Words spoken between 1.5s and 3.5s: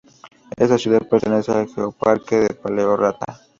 a geoparque de Paleorrota.